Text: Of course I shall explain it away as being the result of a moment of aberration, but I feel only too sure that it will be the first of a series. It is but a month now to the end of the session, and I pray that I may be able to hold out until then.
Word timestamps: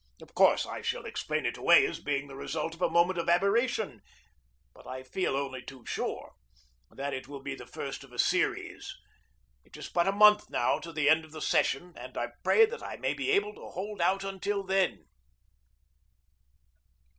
Of 0.19 0.33
course 0.33 0.65
I 0.65 0.81
shall 0.81 1.05
explain 1.05 1.45
it 1.45 1.57
away 1.57 1.85
as 1.85 1.99
being 1.99 2.27
the 2.27 2.35
result 2.35 2.73
of 2.73 2.81
a 2.81 2.89
moment 2.89 3.19
of 3.19 3.29
aberration, 3.29 4.01
but 4.73 4.87
I 4.87 5.03
feel 5.03 5.35
only 5.37 5.61
too 5.61 5.85
sure 5.85 6.33
that 6.89 7.13
it 7.13 7.27
will 7.27 7.43
be 7.43 7.53
the 7.53 7.67
first 7.67 8.03
of 8.03 8.11
a 8.11 8.17
series. 8.17 8.95
It 9.63 9.77
is 9.77 9.89
but 9.89 10.07
a 10.07 10.11
month 10.11 10.49
now 10.49 10.79
to 10.79 10.91
the 10.91 11.07
end 11.07 11.23
of 11.23 11.33
the 11.33 11.39
session, 11.39 11.93
and 11.95 12.17
I 12.17 12.29
pray 12.43 12.65
that 12.65 12.81
I 12.81 12.95
may 12.97 13.13
be 13.13 13.29
able 13.29 13.53
to 13.53 13.69
hold 13.73 14.01
out 14.01 14.23
until 14.23 14.63
then. 14.63 15.05